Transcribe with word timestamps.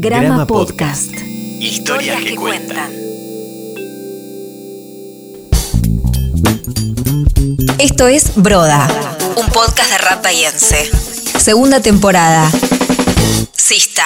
Grama 0.00 0.46
Podcast. 0.46 1.10
Historias 1.58 2.22
que 2.22 2.36
cuentan. 2.36 2.92
Esto 7.78 8.06
es 8.06 8.32
Broda, 8.36 8.88
un 9.34 9.46
podcast 9.48 9.90
de 9.90 9.98
rap 9.98 10.22
bahiense. 10.22 10.88
Segunda 11.36 11.80
temporada. 11.80 12.48
Sista. 13.52 14.04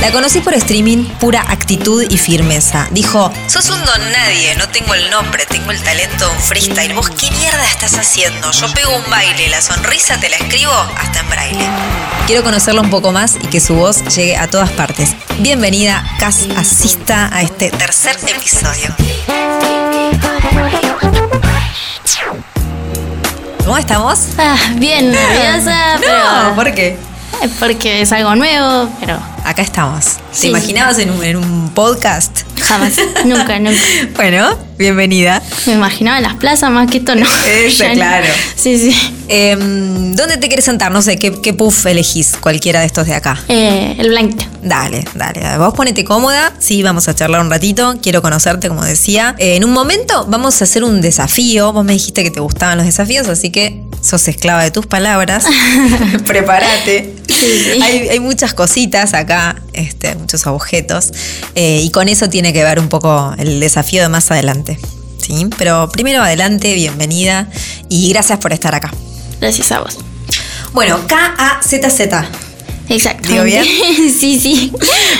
La 0.00 0.10
conocí 0.12 0.40
por 0.40 0.54
streaming, 0.54 1.04
pura 1.20 1.44
actitud 1.46 2.02
y 2.08 2.16
firmeza. 2.16 2.88
Dijo, 2.90 3.30
sos 3.46 3.68
un 3.68 3.84
don 3.84 4.12
nadie, 4.12 4.54
no 4.56 4.66
tengo 4.70 4.94
el 4.94 5.10
nombre, 5.10 5.44
tengo 5.44 5.70
el 5.72 5.82
talento 5.82 6.26
de 6.26 6.32
un 6.34 6.40
freestyle. 6.40 6.94
¿Vos 6.94 7.10
qué 7.10 7.30
mierda 7.32 7.62
estás 7.66 7.98
haciendo? 7.98 8.50
Yo 8.50 8.72
pego 8.72 8.96
un 8.96 9.10
baile, 9.10 9.48
la 9.50 9.60
sonrisa 9.60 10.18
te 10.18 10.30
la 10.30 10.36
escribo 10.36 10.72
hasta 10.96 11.20
en 11.20 11.28
braille. 11.28 11.68
Quiero 12.26 12.42
conocerla 12.42 12.80
un 12.80 12.88
poco 12.88 13.12
más 13.12 13.36
y 13.42 13.46
que 13.48 13.60
su 13.60 13.74
voz 13.74 14.02
llegue 14.16 14.38
a 14.38 14.48
todas 14.48 14.70
partes. 14.70 15.14
Bienvenida, 15.38 16.02
Cas 16.18 16.46
Asista, 16.56 17.28
a 17.30 17.42
este 17.42 17.70
tercer 17.70 18.16
episodio. 18.26 18.94
¿Cómo 23.64 23.76
estamos? 23.76 24.18
Ah, 24.38 24.56
bien 24.76 25.10
nerviosa, 25.12 25.96
No, 25.96 26.00
pero 26.00 26.54
¿por 26.54 26.74
qué? 26.74 27.09
Es 27.42 27.50
porque 27.60 28.02
es 28.02 28.12
algo 28.12 28.34
nuevo, 28.36 28.88
pero 29.00 29.18
Acá 29.42 29.62
estamos. 29.62 30.04
¿Te 30.04 30.20
Sí. 30.32 30.48
imaginabas 30.48 30.98
en 30.98 31.10
un, 31.10 31.24
en 31.24 31.36
un 31.36 31.70
podcast? 31.70 32.40
jamás, 32.60 32.92
nunca, 33.24 33.58
nunca. 33.58 33.80
Bueno, 34.14 34.50
bienvenida. 34.78 35.42
Me 35.66 35.72
imaginaba 35.72 36.18
en 36.18 36.24
las 36.24 36.34
plazas 36.34 36.70
más 36.70 36.90
que 36.90 36.98
esto 36.98 37.14
no. 37.14 37.24
Eso, 37.48 37.78
Ya 37.82 37.88
no. 37.88 37.94
claro. 37.94 38.26
Sí, 38.54 38.76
sí. 38.78 39.14
Em, 39.28 40.14
¿Dónde 40.14 40.36
te 40.36 40.46
quieres 40.48 40.66
sentar? 40.66 40.92
No 40.92 41.00
sé, 41.00 41.16
¿qué, 41.16 41.32
qué 41.40 41.54
puff 41.54 41.86
elegís? 41.86 42.36
Cualquiera 42.38 42.80
de 42.80 42.86
estos 42.86 43.06
de 43.06 43.14
acá. 43.14 43.40
Eh, 43.48 43.96
el 43.98 44.10
blanquito. 44.10 44.44
Dale, 44.62 45.06
dale, 45.14 45.40
dale. 45.40 45.56
Vos 45.58 45.72
ponete 45.72 46.04
cómoda. 46.04 46.52
Sí, 46.58 46.82
vamos 46.82 47.08
a 47.08 47.14
charlar 47.14 47.40
un 47.40 47.48
ratito. 47.50 47.94
Quiero 48.02 48.20
conocerte, 48.20 48.68
como 48.68 48.84
decía. 48.84 49.34
Eh, 49.38 49.56
en 49.56 49.64
un 49.64 49.72
momento 49.72 50.26
vamos 50.28 50.60
a 50.60 50.64
hacer 50.64 50.84
un 50.84 51.00
desafío. 51.00 51.72
Vos 51.72 51.84
me 51.84 51.94
dijiste 51.94 52.22
que 52.22 52.30
te 52.30 52.40
gustaban 52.40 52.76
los 52.76 52.84
desafíos, 52.86 53.26
así 53.28 53.48
que 53.50 53.82
sos 54.00 54.26
esclava 54.28 54.62
de 54.62 54.70
tus 54.70 54.86
palabras. 54.86 55.44
Prepárate. 56.26 57.14
Sí, 57.28 57.46
sí. 57.74 57.82
Hay, 57.82 58.08
hay 58.08 58.20
muchas 58.20 58.54
cositas 58.54 59.14
acá, 59.14 59.56
este, 59.72 60.14
muchos 60.16 60.46
objetos. 60.46 61.12
eh, 61.54 61.80
y 61.82 61.90
con 61.90 62.08
eso 62.08 62.28
tiene 62.28 62.52
que 62.52 62.62
ver 62.62 62.78
un 62.78 62.88
poco 62.88 63.34
el 63.38 63.60
desafío 63.60 64.02
de 64.02 64.08
más 64.08 64.30
adelante. 64.30 64.78
¿sí? 65.18 65.46
Pero 65.58 65.88
primero 65.90 66.22
adelante, 66.22 66.74
bienvenida 66.74 67.48
y 67.88 68.10
gracias 68.10 68.38
por 68.38 68.52
estar 68.52 68.74
acá. 68.74 68.92
Gracias 69.40 69.72
a 69.72 69.80
vos. 69.80 69.98
Bueno, 70.72 71.00
K-A-Z-Z. 71.06 72.28
Exacto. 72.90 73.30
¿Digo 73.30 73.44
bien? 73.44 73.64
sí, 74.18 74.38
sí. 74.38 74.70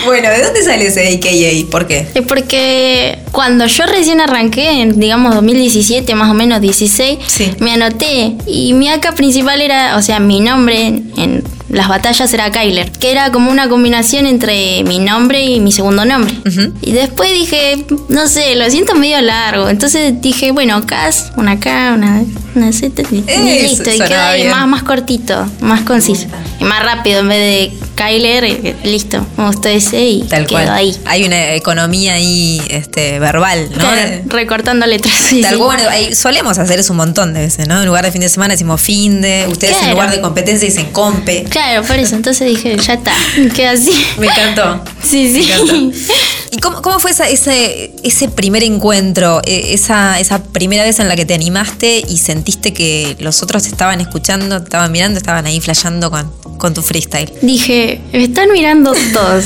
Bueno, 0.05 0.29
¿de 0.29 0.43
dónde 0.43 0.63
sale 0.63 0.87
ese 0.87 1.07
AKA? 1.15 1.71
¿Por 1.71 1.87
qué? 1.87 2.07
Es 2.15 2.23
porque 2.27 3.19
cuando 3.33 3.67
yo 3.67 3.87
recién 3.87 4.21
arranqué, 4.21 4.83
en 4.83 4.99
digamos 5.01 5.35
2017, 5.35 6.15
más 6.15 6.31
o 6.31 6.35
menos 6.35 6.61
16, 6.61 7.19
Sí. 7.27 7.53
me 7.61 7.73
anoté 7.73 8.33
y 8.47 8.73
mi 8.75 8.89
acá 8.89 9.13
principal 9.13 9.61
era, 9.63 9.97
o 9.97 10.03
sea, 10.03 10.21
mi 10.21 10.41
nombre 10.41 10.87
en 10.87 11.45
las 11.71 11.89
batallas 11.89 12.33
era 12.35 12.51
Kyler, 12.51 12.91
que 12.91 13.13
era 13.13 13.31
como 13.31 13.51
una 13.51 13.69
combinación 13.69 14.27
entre 14.27 14.83
mi 14.85 14.99
nombre 14.99 15.43
y 15.43 15.61
mi 15.61 15.73
segundo 15.73 16.05
nombre. 16.05 16.35
Y 16.83 16.93
después 16.93 17.33
dije, 17.33 17.85
no 18.09 18.27
sé, 18.27 18.57
lo 18.57 18.69
siento 18.71 18.95
medio 18.97 19.21
largo. 19.21 19.69
Entonces 19.69 20.21
dije, 20.21 20.51
bueno, 20.51 20.85
Cas, 20.87 21.33
una 21.37 21.61
K, 21.61 21.93
una, 21.95 22.25
una 22.55 22.73
Z, 22.73 23.03
y, 23.11 23.23
listo. 23.63 23.91
Y 23.91 23.99
queda 23.99 24.35
más, 24.51 24.69
más 24.69 24.83
cortito, 24.83 25.47
más 25.61 25.83
conciso. 25.83 26.27
Y 26.61 26.65
más 26.65 26.83
rápido, 26.83 27.21
en 27.21 27.29
vez 27.29 27.39
de 27.39 27.90
Kyler, 28.01 28.45
eh, 28.45 28.77
listo, 28.85 29.27
gustó 29.37 29.69
ese 29.69 30.05
y 30.07 30.23
Tal 30.23 30.47
quedó 30.47 30.59
cual. 30.61 30.71
ahí. 30.71 30.97
Hay 31.05 31.25
una 31.25 31.53
economía 31.55 32.15
ahí 32.15 32.63
este, 32.71 33.19
verbal, 33.19 33.69
¿no? 33.73 33.79
Claro, 33.79 34.23
recortando 34.27 34.87
letras. 34.87 35.15
sí, 35.29 35.43
Tal 35.43 35.55
sí. 35.55 35.61
cual, 35.61 35.77
bueno, 35.77 35.91
ahí 35.91 36.15
solemos 36.15 36.59
hacer 36.59 36.79
eso 36.81 36.93
un 36.93 36.97
montón 36.99 37.35
de 37.35 37.41
veces, 37.41 37.69
¿no? 37.69 37.79
En 37.81 37.87
lugar 37.87 38.05
de 38.05 38.13
fin 38.13 38.23
de 38.23 38.29
semana 38.29 38.55
decimos 38.55 38.81
fin 38.81 39.21
de, 39.21 39.47
ustedes 39.49 39.77
en 39.83 39.91
lugar 39.91 40.11
de 40.11 40.21
competencia 40.21 40.67
dicen 40.67 40.87
compe. 40.93 41.45
Claro, 41.45 41.83
por 41.85 41.97
eso. 41.99 42.17
Entonces 42.17 42.49
dije, 42.49 42.77
ya 42.79 42.95
está, 42.95 43.13
queda 43.55 43.73
así. 43.73 43.93
Me 44.19 44.27
encantó. 44.27 44.83
Sí, 45.03 45.31
sí. 45.33 45.47
Me 45.49 45.53
encantó. 45.55 45.99
¿Y 46.53 46.59
cómo, 46.59 46.83
cómo 46.83 46.99
fue 46.99 47.13
esa- 47.13 47.29
ese, 47.29 47.93
ese 48.03 48.29
primer 48.29 48.65
encuentro, 48.65 49.41
eh, 49.45 49.67
esa, 49.73 50.19
esa 50.19 50.43
primera 50.43 50.83
vez 50.83 50.99
en 50.99 51.07
la 51.09 51.15
que 51.15 51.25
te 51.25 51.35
animaste 51.35 52.03
y 52.09 52.19
sentiste 52.19 52.73
que 52.73 53.17
los 53.21 53.43
otros 53.43 53.63
te 53.63 53.69
estaban 53.69 54.01
escuchando, 54.01 54.59
te 54.59 54.65
estaban 54.65 54.91
mirando, 54.91 55.19
estaban 55.19 55.47
ahí 55.47 55.61
flasheando 55.61 56.11
con, 56.11 56.29
con 56.59 56.75
tu 56.75 56.83
freestyle? 56.83 57.33
Dije, 57.43 57.90
me 58.13 58.25
están 58.25 58.51
mirando 58.53 58.93
todos. 59.13 59.45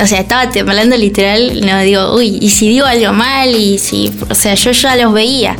O 0.00 0.06
sea, 0.06 0.20
estaba 0.20 0.48
temblando 0.50 0.96
literal. 0.96 1.60
No 1.60 1.80
digo, 1.80 2.14
uy, 2.14 2.38
y 2.40 2.50
si 2.50 2.68
digo 2.68 2.86
algo 2.86 3.12
mal, 3.12 3.48
y 3.54 3.78
si. 3.78 4.12
O 4.30 4.34
sea, 4.34 4.54
yo 4.54 4.70
ya 4.70 4.96
los 4.96 5.12
veía. 5.12 5.56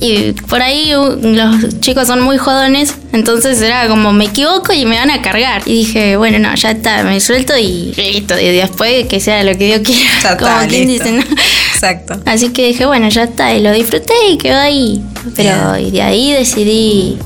Y 0.00 0.32
por 0.32 0.60
ahí 0.60 0.92
los 0.92 1.80
chicos 1.80 2.06
son 2.06 2.20
muy 2.20 2.36
jodones, 2.36 2.94
entonces 3.12 3.60
era 3.62 3.88
como 3.88 4.12
me 4.12 4.26
equivoco 4.26 4.72
y 4.72 4.84
me 4.84 4.96
van 4.96 5.10
a 5.10 5.22
cargar. 5.22 5.62
Y 5.64 5.86
dije, 5.86 6.16
bueno, 6.16 6.38
no, 6.38 6.54
ya 6.54 6.72
está, 6.72 7.02
me 7.02 7.18
suelto 7.20 7.56
y 7.56 7.94
listo. 7.96 8.38
Y 8.38 8.48
después 8.48 9.06
que 9.06 9.20
sea 9.20 9.42
lo 9.42 9.56
que 9.56 9.66
Dios 9.66 9.80
quiera. 9.82 10.10
Ya 10.22 10.36
como 10.36 10.50
está, 10.50 10.68
quien 10.68 10.88
listo. 10.88 11.04
dice, 11.04 11.16
¿no? 11.16 11.36
Exacto. 11.72 12.20
Así 12.26 12.50
que 12.50 12.66
dije, 12.66 12.84
bueno, 12.84 13.08
ya 13.08 13.24
está, 13.24 13.54
y 13.54 13.62
lo 13.62 13.72
disfruté 13.72 14.12
y 14.30 14.36
quedó 14.36 14.58
ahí. 14.58 15.02
Pero 15.34 15.78
y 15.78 15.90
de 15.90 16.02
ahí 16.02 16.32
decidí 16.32 17.18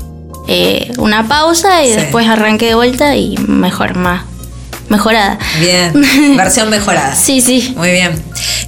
eh, 0.47 0.91
una 0.97 1.27
pausa 1.27 1.83
y 1.83 1.89
Sí. 1.89 1.95
después 1.95 2.27
arranqué 2.27 2.67
de 2.67 2.75
vuelta 2.75 3.15
y 3.15 3.37
mejor, 3.47 3.95
más 3.95 4.23
mejorada. 4.89 5.39
Bien, 5.59 5.93
versión 6.37 6.69
mejorada. 6.69 7.15
Sí, 7.15 7.41
sí, 7.41 7.73
Muy 7.77 7.91
bien. 7.91 8.21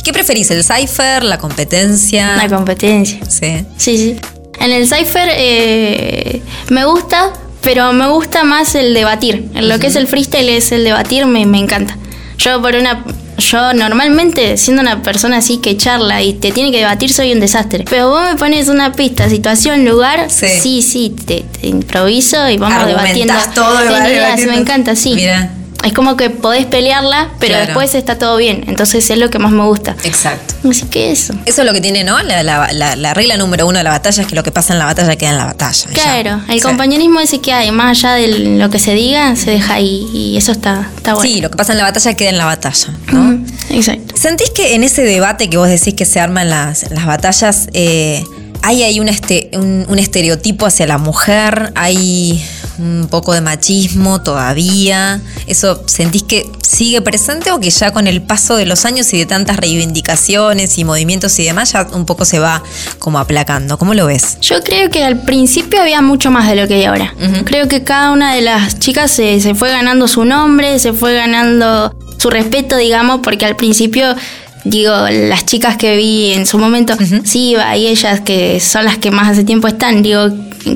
¿Qué 0.04 0.14
preferís, 0.14 0.50
el 0.52 0.64
cipher, 0.64 1.24
la 1.24 1.38
competencia? 1.38 2.36
la 2.38 2.48
competencia. 2.48 3.20
Sí. 3.28 3.66
Sí, 3.78 3.98
sí. 3.98 4.16
En 4.60 4.72
el 4.72 4.88
Cypher 4.88 5.30
eh, 5.32 6.42
me 6.70 6.86
gusta, 6.86 7.34
pero 7.62 7.92
me 7.92 8.08
gusta 8.08 8.44
más 8.44 8.76
el 8.76 8.94
debatir. 8.94 9.50
En 9.56 9.68
lo 9.68 9.80
que 9.80 9.88
es 9.88 9.96
el 9.96 10.08
freestyle 10.08 10.50
es 10.50 10.72
el 10.72 10.84
debatir, 10.84 11.26
me, 11.26 11.46
me 11.46 11.58
encanta. 11.60 11.98
Yo 12.38 12.62
por 12.62 12.76
una... 12.76 13.04
Yo 13.38 13.74
normalmente, 13.74 14.58
siendo 14.58 14.82
una 14.82 15.02
persona 15.02 15.38
así 15.38 15.58
que 15.58 15.76
charla 15.78 16.22
y 16.22 16.34
te 16.34 16.52
tiene 16.52 16.72
que 16.72 16.78
debatir, 16.78 17.12
soy 17.12 17.34
un 17.34 17.40
desastre. 17.40 17.86
Pero 17.90 18.10
vos 18.10 18.24
me 18.24 18.36
pones 18.38 18.70
una 18.70 18.94
pista, 18.94 19.30
situación, 19.30 19.86
lugar, 19.86 20.30
Sí. 20.30 20.48
sí, 20.62 20.82
sí, 20.82 21.16
te, 21.26 21.44
te 21.60 21.68
improviso 21.68 22.50
y 22.50 22.58
vamos 22.58 22.86
debatiendo. 22.88 23.34
Todo 23.54 23.84
ideas, 23.84 24.08
debatiendo. 24.08 24.54
me 24.54 24.60
encanta, 24.60 24.96
sí. 24.96 25.14
Mira. 25.16 25.52
Es 25.86 25.94
como 25.94 26.18
que 26.18 26.30
podés 26.32 26.66
pelearla, 26.66 27.30
pero 27.40 27.52
Claro. 27.54 27.66
después 27.68 27.94
está 27.96 28.18
todo 28.18 28.36
bien. 28.38 28.64
Entonces 28.68 29.10
es 29.10 29.18
lo 29.18 29.30
que 29.30 29.38
más 29.40 29.52
me 29.52 29.64
gusta. 29.64 29.96
Exacto. 30.04 30.56
Así 30.70 30.86
que 30.88 31.12
eso. 31.12 31.34
Eso 31.46 31.62
es 31.62 31.66
lo 31.68 31.74
que 31.74 31.80
tiene, 31.82 32.04
¿no? 32.04 32.22
La, 32.24 32.42
la- 32.44 32.72
la- 32.74 32.96
la 32.96 33.14
regla 33.14 33.38
número 33.38 33.68
uno 33.68 33.78
de 33.78 33.84
la 33.84 33.92
batalla 33.92 34.24
es 34.24 34.28
que 34.28 34.36
lo 34.36 34.42
que 34.44 34.52
pasa 34.52 34.74
en 34.74 34.80
la 34.80 34.86
batalla 34.86 35.16
queda 35.16 35.30
en 35.30 35.38
la 35.38 35.46
batalla. 35.46 35.88
ya. 35.88 35.94
Claro, 35.94 36.42
el 36.50 36.62
compañerismo 36.62 37.20
ese 37.20 37.40
que 37.40 37.54
hay, 37.54 37.72
más 37.72 38.04
allá 38.04 38.16
de 38.16 38.28
lo 38.58 38.70
que 38.72 38.80
se 38.80 38.94
diga, 38.96 39.36
se 39.36 39.52
deja 39.52 39.76
ahí 39.76 40.08
y 40.14 40.38
eso 40.38 40.52
está, 40.52 40.90
está 40.98 41.14
bueno. 41.14 41.30
Sí, 41.30 41.40
lo 41.42 41.52
que 41.52 41.58
pasa 41.58 41.72
en 41.74 41.78
la 41.78 41.84
batalla 41.86 42.14
queda 42.16 42.30
en 42.30 42.38
la 42.40 42.46
batalla, 42.46 42.88
¿no? 43.12 43.40
Exacto. 43.70 44.16
¿Sentís 44.18 44.50
que 44.50 44.74
en 44.76 44.84
ese 44.84 45.04
debate 45.04 45.50
que 45.50 45.58
vos 45.58 45.70
decís 45.70 45.94
que 45.94 46.06
se 46.06 46.20
arma 46.20 46.42
en 46.42 46.50
las, 46.50 46.84
en 46.84 46.96
las 46.96 47.06
batallas, 47.06 47.68
eh, 47.74 48.24
hay 48.64 48.82
ahí 48.82 49.00
un, 49.00 49.08
este, 49.10 49.52
un, 49.54 49.86
un 49.88 50.00
estereotipo 50.00 50.66
hacia 50.66 50.88
la 50.88 50.98
mujer? 50.98 51.72
¿Hay 51.76 52.44
un 52.80 53.08
poco 53.10 53.34
de 53.34 53.42
machismo 53.42 54.22
todavía? 54.22 55.22
¿Eso 55.48 55.84
sentís 55.88 56.24
que 56.24 56.50
sigue 56.62 57.02
presente 57.02 57.52
o 57.52 57.60
que 57.60 57.70
ya 57.70 57.92
con 57.92 58.08
el 58.08 58.22
paso 58.22 58.56
de 58.56 58.66
los 58.66 58.86
años 58.86 59.14
y 59.14 59.20
de 59.20 59.26
tantas 59.26 59.58
reivindicaciones 59.58 60.78
y 60.78 60.84
movimientos 60.84 61.38
y 61.40 61.44
demás 61.44 61.74
ya 61.74 61.88
un 61.94 62.06
poco 62.06 62.26
se 62.26 62.40
va 62.40 62.64
como 63.00 63.20
aplacando? 63.20 63.78
¿Cómo 63.78 63.94
lo 63.94 64.08
ves? 64.08 64.38
Yo 64.42 64.64
creo 64.64 64.90
que 64.90 65.04
al 65.04 65.22
principio 65.22 65.82
había 65.82 66.02
mucho 66.02 66.32
más 66.32 66.48
de 66.48 66.56
lo 66.56 66.68
que 66.68 66.76
hay 66.76 66.86
ahora. 66.86 67.14
Creo 67.46 67.68
que 67.68 67.84
cada 67.84 68.12
una 68.12 68.34
de 68.34 68.42
las 68.42 68.80
chicas 68.80 69.12
se, 69.12 69.40
se 69.40 69.56
fue 69.56 69.70
ganando 69.70 70.08
su 70.08 70.26
nombre, 70.26 70.80
se 70.80 70.94
fue 70.94 71.14
ganando 71.14 71.94
su 72.18 72.30
respeto, 72.30 72.78
digamos, 72.78 73.20
porque 73.22 73.46
al 73.46 73.56
principio, 73.56 74.16
digo, 74.64 74.94
las 75.10 75.46
chicas 75.46 75.78
que 75.78 75.96
vi 75.96 76.34
en 76.34 76.46
su 76.46 76.58
momento, 76.58 76.96
sí, 77.24 77.56
va, 77.56 77.76
y 77.78 77.88
ellas 77.88 78.22
que 78.22 78.60
son 78.60 78.86
las 78.86 78.98
que 78.98 79.12
más 79.12 79.30
hace 79.30 79.44
tiempo 79.44 79.68
están, 79.68 80.02
digo, 80.02 80.30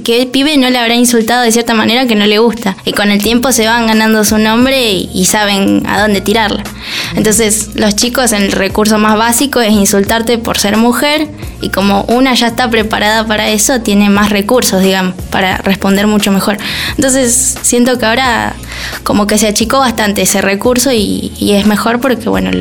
que 0.03 0.21
el 0.21 0.27
pibe 0.27 0.57
no 0.57 0.69
le 0.69 0.77
habrá 0.77 0.95
insultado 0.95 1.43
de 1.43 1.51
cierta 1.51 1.73
manera 1.73 2.05
que 2.05 2.15
no 2.15 2.25
le 2.25 2.37
gusta. 2.37 2.77
Y 2.85 2.93
con 2.93 3.09
el 3.11 3.21
tiempo 3.21 3.51
se 3.51 3.65
van 3.65 3.87
ganando 3.87 4.23
su 4.23 4.37
nombre 4.37 4.91
y, 4.91 5.25
saben 5.25 5.83
a 5.87 6.01
dónde 6.01 6.21
tirarla. 6.21 6.63
Entonces, 7.15 7.71
los 7.75 7.95
chicos, 7.95 8.31
el 8.31 8.51
recurso 8.51 8.97
más 8.97 9.17
básico 9.17 9.61
es 9.61 9.71
insultarte 9.71 10.37
por 10.37 10.57
ser 10.57 10.77
mujer. 10.77 11.27
Y 11.61 11.69
como 11.69 12.03
una 12.03 12.33
ya 12.35 12.47
está 12.47 12.69
preparada 12.69 13.25
para 13.25 13.49
eso, 13.49 13.81
tiene 13.81 14.09
más 14.09 14.29
recursos, 14.29 14.81
digamos, 14.81 15.15
para 15.29 15.57
responder 15.57 16.07
mucho 16.07 16.31
mejor. 16.31 16.57
Entonces, 16.95 17.57
siento 17.61 17.97
que 17.97 18.05
ahora 18.05 18.53
como 19.03 19.27
que 19.27 19.37
se 19.37 19.47
achicó 19.47 19.79
bastante 19.79 20.21
ese 20.21 20.41
recurso 20.41 20.91
y, 20.91 21.33
y 21.37 21.53
es 21.53 21.65
mejor 21.65 21.99
porque, 21.99 22.29
bueno, 22.29 22.51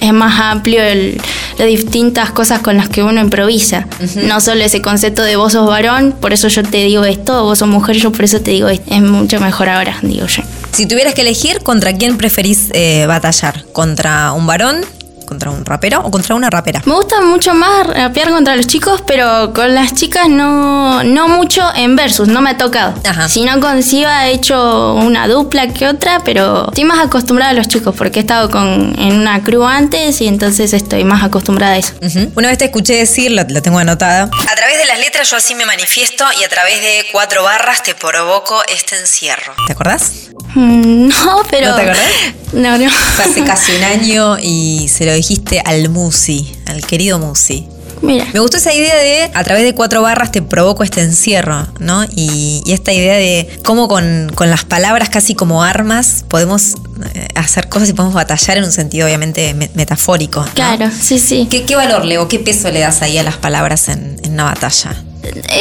es 0.00 0.12
más 0.12 0.40
amplio 0.40 0.82
el, 0.82 1.20
las 1.60 1.68
distintas 1.68 2.30
cosas 2.30 2.60
con 2.60 2.76
las 2.76 2.88
que 2.88 3.02
uno 3.02 3.20
improvisa. 3.20 3.86
No 4.24 4.40
solo 4.40 4.64
ese 4.64 4.82
concepto 4.82 5.22
de 5.22 5.36
vos 5.36 5.52
sos 5.52 5.66
varón, 5.66 6.12
por 6.18 6.32
eso 6.32 6.48
yo 6.48 6.62
te 6.62 6.78
digo 6.78 7.04
esto, 7.04 7.44
vos 7.44 7.58
sos 7.58 7.68
mujer, 7.68 7.96
yo 7.96 8.12
por 8.12 8.24
eso 8.24 8.40
te 8.40 8.50
digo 8.50 8.68
esto. 8.68 8.94
Es 8.94 9.02
mucho 9.02 9.40
mejor 9.40 9.68
ahora, 9.68 9.98
digo 10.02 10.26
yo. 10.26 10.42
Si 10.72 10.86
tuvieras 10.86 11.14
que 11.14 11.22
elegir, 11.22 11.60
¿contra 11.62 11.92
quién 11.92 12.16
preferís 12.16 12.70
eh, 12.72 13.06
batallar? 13.06 13.64
¿Contra 13.72 14.32
un 14.32 14.46
varón 14.46 14.84
contra 15.30 15.50
un 15.50 15.64
rapero 15.64 16.00
o 16.04 16.10
contra 16.10 16.34
una 16.34 16.50
rapera? 16.50 16.82
Me 16.84 16.92
gusta 16.92 17.20
mucho 17.22 17.54
más 17.54 17.86
rapear 17.86 18.30
contra 18.30 18.56
los 18.56 18.66
chicos, 18.66 19.02
pero 19.06 19.52
con 19.54 19.74
las 19.74 19.94
chicas 19.94 20.28
no, 20.28 21.02
no 21.04 21.28
mucho 21.28 21.62
en 21.76 21.94
versus, 21.96 22.28
no 22.28 22.40
me 22.42 22.50
ha 22.50 22.58
tocado. 22.58 22.94
Ajá. 23.08 23.28
Si 23.28 23.42
no 23.44 23.60
con 23.60 23.82
Siva 23.82 24.26
he 24.26 24.32
hecho 24.32 24.94
una 24.94 25.28
dupla 25.28 25.68
que 25.68 25.86
otra, 25.86 26.20
pero 26.24 26.66
estoy 26.68 26.84
más 26.84 26.98
acostumbrada 26.98 27.52
a 27.52 27.54
los 27.54 27.68
chicos 27.68 27.94
porque 27.96 28.18
he 28.18 28.22
estado 28.22 28.50
con, 28.50 28.94
en 28.98 29.12
una 29.18 29.42
crew 29.42 29.64
antes 29.64 30.20
y 30.20 30.26
entonces 30.26 30.72
estoy 30.72 31.04
más 31.04 31.22
acostumbrada 31.22 31.74
a 31.74 31.78
eso. 31.78 31.94
Una 32.34 32.48
vez 32.48 32.58
te 32.58 32.64
escuché 32.66 32.96
decir, 32.96 33.30
lo, 33.30 33.44
lo 33.48 33.62
tengo 33.62 33.78
anotado. 33.78 34.28
A 34.50 34.54
través 34.56 34.78
de 34.78 34.84
las 34.86 34.98
letras 34.98 35.30
yo 35.30 35.36
así 35.36 35.54
me 35.54 35.64
manifiesto 35.64 36.24
y 36.40 36.44
a 36.44 36.48
través 36.48 36.80
de 36.80 37.06
cuatro 37.12 37.44
barras 37.44 37.82
te 37.84 37.94
provoco 37.94 38.60
este 38.68 38.98
encierro. 38.98 39.54
¿Te 39.66 39.72
acordás? 39.72 40.10
Mm, 40.54 41.08
No, 41.24 41.42
pero... 41.50 41.68
¿No 41.70 41.76
te 41.76 41.82
acordás? 41.82 42.10
No, 42.52 42.76
no. 42.78 42.90
Fue 42.90 43.24
hace 43.24 43.44
casi 43.44 43.72
un 43.76 43.84
año 43.84 44.36
y 44.42 44.88
se 44.88 45.04
lo 45.06 45.12
dijiste 45.20 45.60
al 45.64 45.88
Musi, 45.88 46.52
al 46.66 46.84
querido 46.86 47.18
Musi. 47.18 47.66
Mira. 48.02 48.26
Me 48.32 48.40
gustó 48.40 48.56
esa 48.56 48.72
idea 48.72 48.96
de 48.96 49.30
a 49.34 49.44
través 49.44 49.62
de 49.62 49.74
cuatro 49.74 50.00
barras 50.00 50.32
te 50.32 50.40
provoco 50.40 50.82
este 50.84 51.02
encierro, 51.02 51.66
¿no? 51.80 52.04
Y, 52.16 52.62
y 52.64 52.72
esta 52.72 52.94
idea 52.94 53.14
de 53.16 53.46
cómo 53.62 53.88
con, 53.88 54.32
con 54.34 54.48
las 54.48 54.64
palabras 54.64 55.10
casi 55.10 55.34
como 55.34 55.62
armas 55.62 56.24
podemos 56.26 56.76
eh, 57.14 57.28
hacer 57.34 57.68
cosas 57.68 57.90
y 57.90 57.92
podemos 57.92 58.14
batallar 58.14 58.56
en 58.56 58.64
un 58.64 58.72
sentido 58.72 59.06
obviamente 59.06 59.52
me- 59.52 59.70
metafórico. 59.74 60.40
¿no? 60.40 60.52
Claro, 60.54 60.90
sí, 60.98 61.18
sí. 61.18 61.46
¿Qué, 61.50 61.64
qué 61.66 61.76
valor 61.76 62.06
le 62.06 62.16
o 62.16 62.26
qué 62.26 62.38
peso 62.38 62.70
le 62.70 62.80
das 62.80 63.02
ahí 63.02 63.18
a 63.18 63.22
las 63.22 63.36
palabras 63.36 63.88
en, 63.88 64.18
en 64.22 64.32
una 64.32 64.44
batalla? 64.44 64.96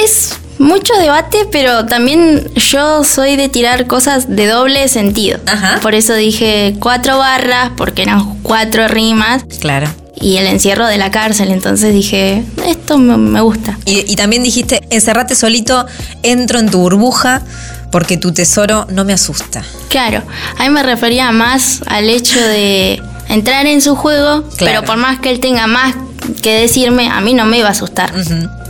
Es 0.01 0.29
mucho 0.59 0.93
debate, 0.99 1.47
pero 1.51 1.85
también 1.85 2.51
yo 2.55 3.03
soy 3.03 3.35
de 3.35 3.49
tirar 3.49 3.87
cosas 3.87 4.29
de 4.29 4.45
doble 4.47 4.87
sentido. 4.87 5.39
Ajá. 5.47 5.79
Por 5.81 5.95
eso 5.95 6.13
dije 6.13 6.75
cuatro 6.79 7.17
barras, 7.17 7.71
porque 7.75 8.03
eran 8.03 8.37
cuatro 8.43 8.87
rimas. 8.87 9.43
Claro. 9.59 9.87
Y 10.21 10.35
el 10.35 10.47
encierro 10.47 10.85
de 10.85 10.97
la 10.97 11.11
cárcel, 11.11 11.49
entonces 11.49 11.93
dije, 11.93 12.43
esto 12.67 12.97
me, 12.97 13.39
gusta. 13.39 13.77
Y, 13.85 13.99
y 14.11 14.15
también 14.17 14.43
dijiste, 14.43 14.81
encerrate 14.89 15.33
solito, 15.33 15.85
entro 16.23 16.59
en 16.59 16.69
tu 16.69 16.79
burbuja 16.79 17.41
porque 17.89 18.17
tu 18.17 18.33
tesoro 18.33 18.85
no 18.89 19.05
me 19.05 19.13
asusta. 19.13 19.63
Claro, 19.87 20.21
a 20.57 20.63
mí 20.63 20.69
me 20.69 20.83
refería 20.83 21.31
más 21.31 21.81
al 21.87 22.09
hecho 22.09 22.39
de 22.39 23.01
entrar 23.29 23.65
en 23.65 23.81
su 23.81 23.95
juego, 23.95 24.43
Claro. 24.57 24.81
pero 24.81 24.83
por 24.83 24.97
más 24.97 25.19
que 25.19 25.29
él 25.29 25.39
tenga 25.39 25.67
más 25.67 25.95
que 26.41 26.59
decirme, 26.59 27.07
a 27.07 27.21
mí 27.21 27.33
no 27.33 27.45
me 27.45 27.59
iba 27.59 27.69
a 27.69 27.71
asustar. 27.71 28.11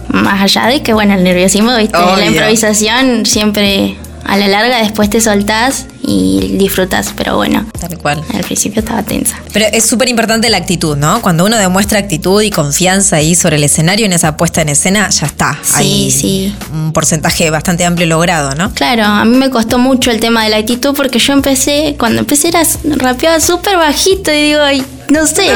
Más 0.09 0.41
allá 0.41 0.67
de 0.67 0.81
que, 0.81 0.93
bueno, 0.93 1.13
el 1.13 1.23
nerviosismo, 1.23 1.75
¿viste? 1.77 1.97
Obvio. 1.97 2.17
la 2.17 2.25
improvisación 2.25 3.25
siempre 3.25 3.95
a 4.25 4.37
la 4.37 4.47
larga 4.47 4.77
después 4.79 5.09
te 5.09 5.21
soltás 5.21 5.85
y 6.03 6.55
disfrutas, 6.57 7.13
pero 7.15 7.35
bueno, 7.35 7.65
Tal 7.79 7.97
cual. 7.97 8.23
al 8.33 8.41
principio 8.43 8.79
estaba 8.81 9.01
tensa. 9.01 9.39
Pero 9.53 9.65
es 9.71 9.85
súper 9.87 10.09
importante 10.09 10.49
la 10.49 10.57
actitud, 10.57 10.95
¿no? 10.97 11.21
Cuando 11.21 11.45
uno 11.45 11.57
demuestra 11.57 11.99
actitud 11.99 12.41
y 12.41 12.49
confianza 12.51 13.15
ahí 13.17 13.33
sobre 13.35 13.55
el 13.55 13.63
escenario 13.63 14.05
en 14.05 14.13
esa 14.13 14.37
puesta 14.37 14.61
en 14.61 14.69
escena, 14.69 15.09
ya 15.09 15.25
está. 15.25 15.57
Sí, 15.63 15.73
Hay 15.75 16.11
sí. 16.11 16.55
Un 16.73 16.91
porcentaje 16.93 17.49
bastante 17.49 17.85
amplio 17.85 18.07
logrado, 18.07 18.53
¿no? 18.55 18.71
Claro, 18.73 19.03
a 19.05 19.25
mí 19.25 19.35
me 19.37 19.49
costó 19.49 19.79
mucho 19.79 20.11
el 20.11 20.19
tema 20.19 20.43
de 20.43 20.49
la 20.49 20.57
actitud 20.57 20.93
porque 20.95 21.17
yo 21.19 21.33
empecé, 21.33 21.95
cuando 21.97 22.19
empecé 22.19 22.49
era 22.49 22.61
rapeaba 22.97 23.39
súper 23.39 23.77
bajito 23.77 24.31
y 24.31 24.41
digo, 24.43 24.61
ay, 24.61 24.83
no 25.09 25.25
sé. 25.27 25.47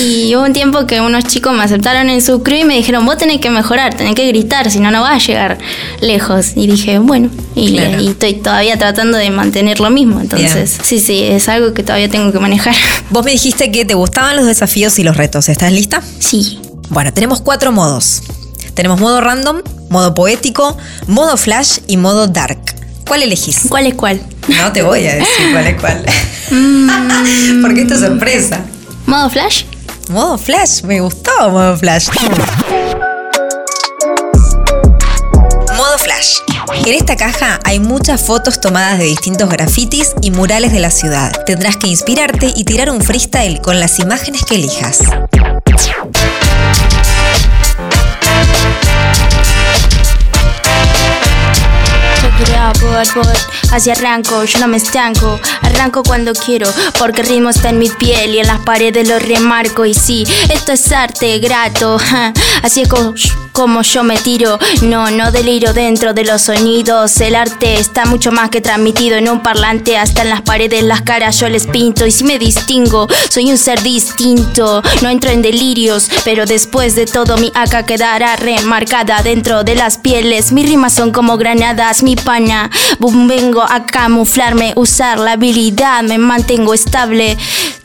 Y 0.00 0.34
hubo 0.34 0.44
un 0.44 0.52
tiempo 0.52 0.86
que 0.86 1.00
unos 1.00 1.24
chicos 1.24 1.52
me 1.54 1.62
aceptaron 1.62 2.08
en 2.10 2.20
su 2.22 2.42
crew 2.42 2.58
y 2.58 2.64
me 2.64 2.74
dijeron, 2.76 3.04
vos 3.06 3.16
tenés 3.18 3.40
que 3.40 3.50
mejorar, 3.50 3.94
tenés 3.94 4.14
que 4.14 4.26
gritar, 4.28 4.70
si 4.70 4.80
no, 4.80 4.90
no 4.90 5.02
vas 5.02 5.22
a 5.22 5.26
llegar 5.26 5.58
lejos. 6.00 6.52
Y 6.56 6.66
dije, 6.66 6.98
bueno, 6.98 7.30
y, 7.54 7.72
Claro. 7.76 8.00
y 8.00 8.08
estoy 8.08 8.34
todavía 8.34 8.78
tratando 8.78 9.18
de 9.18 9.30
mantener 9.30 9.80
lo 9.80 9.90
mismo. 9.90 10.20
Entonces, 10.20 10.76
sí, 10.82 10.98
sí, 10.98 11.22
es 11.22 11.48
algo 11.48 11.72
que 11.74 11.82
todavía 11.82 12.08
tengo 12.08 12.32
que 12.32 12.38
manejar. 12.38 12.74
Vos 13.10 13.24
me 13.24 13.32
dijiste 13.32 13.70
que 13.70 13.84
te 13.84 13.94
gustaban 13.94 14.36
los 14.36 14.46
desafíos 14.46 14.98
y 14.98 15.02
los 15.04 15.16
retos. 15.16 15.48
¿Estás 15.48 15.72
lista? 15.72 16.02
sí. 16.18 16.58
Bueno, 16.88 17.10
tenemos 17.12 17.40
cuatro 17.40 17.72
modos. 17.72 18.22
Tenemos 18.74 19.00
modo 19.00 19.22
random, 19.22 19.62
modo 19.88 20.12
poético, 20.14 20.76
modo 21.06 21.38
flash 21.38 21.78
y 21.86 21.96
modo 21.96 22.26
dark. 22.28 22.71
¿Cuál 23.06 23.22
elegís? 23.22 23.60
¿Cuál 23.68 23.86
es 23.86 23.94
cuál? 23.94 24.20
No 24.48 24.72
te 24.72 24.82
voy 24.82 25.06
a 25.06 25.14
decir 25.14 25.52
cuál 25.52 25.66
es 25.66 25.80
cuál. 25.80 26.04
Porque 27.62 27.82
esto 27.82 27.94
es 27.94 28.00
sorpresa. 28.00 28.60
¿Modo 29.06 29.30
flash? 29.30 29.64
Modo 30.08 30.38
flash, 30.38 30.82
me 30.82 31.00
gustó 31.00 31.30
modo 31.50 31.76
flash. 31.76 32.08
Modo 35.76 35.98
flash. 35.98 36.38
En 36.84 36.94
esta 36.94 37.16
caja 37.16 37.60
hay 37.64 37.78
muchas 37.80 38.20
fotos 38.24 38.60
tomadas 38.60 38.98
de 38.98 39.04
distintos 39.04 39.48
grafitis 39.48 40.14
y 40.20 40.30
murales 40.30 40.72
de 40.72 40.80
la 40.80 40.90
ciudad. 40.90 41.32
Tendrás 41.46 41.76
que 41.76 41.86
inspirarte 41.86 42.52
y 42.54 42.64
tirar 42.64 42.90
un 42.90 43.00
freestyle 43.00 43.60
con 43.60 43.78
las 43.80 43.98
imágenes 43.98 44.44
que 44.44 44.56
elijas. 44.56 45.00
Así 53.72 53.90
arranco, 53.90 54.44
yo 54.44 54.58
no 54.58 54.68
me 54.68 54.76
estanco. 54.76 55.38
Arranco 55.62 56.02
cuando 56.02 56.32
quiero, 56.34 56.68
porque 56.98 57.22
el 57.22 57.26
ritmo 57.28 57.50
está 57.50 57.70
en 57.70 57.78
mi 57.78 57.88
piel 57.88 58.34
y 58.34 58.38
en 58.40 58.46
las 58.46 58.60
paredes 58.60 59.08
lo 59.08 59.18
remarco. 59.18 59.84
Y 59.86 59.94
sí, 59.94 60.24
esto 60.50 60.72
es 60.72 60.92
arte 60.92 61.38
grato. 61.38 61.96
Así 62.62 62.82
es 62.82 62.88
co- 62.88 63.14
como 63.52 63.82
yo 63.82 64.02
me 64.04 64.16
tiro. 64.18 64.58
No, 64.82 65.10
no 65.10 65.30
deliro 65.32 65.72
dentro 65.72 66.12
de 66.14 66.24
los 66.24 66.42
sonidos. 66.42 67.20
El 67.20 67.34
arte 67.34 67.74
está 67.78 68.04
mucho 68.04 68.30
más 68.32 68.50
que 68.50 68.60
transmitido 68.60 69.16
en 69.16 69.28
un 69.28 69.42
parlante. 69.42 69.96
Hasta 69.96 70.22
en 70.22 70.30
las 70.30 70.42
paredes, 70.42 70.82
las 70.84 71.02
caras 71.02 71.38
yo 71.40 71.48
les 71.48 71.66
pinto. 71.66 72.06
Y 72.06 72.10
si 72.12 72.24
me 72.24 72.38
distingo, 72.38 73.08
soy 73.30 73.50
un 73.50 73.58
ser 73.58 73.82
distinto. 73.82 74.82
No 75.00 75.08
entro 75.08 75.30
en 75.30 75.42
delirios, 75.42 76.08
pero 76.24 76.46
después 76.46 76.94
de 76.94 77.06
todo, 77.06 77.36
mi 77.38 77.50
acá 77.54 77.84
quedará 77.84 78.36
remarcada 78.36 79.22
dentro 79.22 79.64
de 79.64 79.74
las 79.74 79.98
pieles. 79.98 80.52
Mis 80.52 80.66
rimas 80.66 80.92
son 80.94 81.10
como 81.12 81.36
granadas, 81.36 82.02
mi 82.02 82.16
pana. 82.16 82.70
Vengo 82.98 83.62
a 83.62 83.84
camuflarme, 83.86 84.72
usar 84.76 85.18
la 85.18 85.32
habilidad, 85.32 86.02
me 86.02 86.18
mantengo 86.18 86.74
estable. 86.74 87.36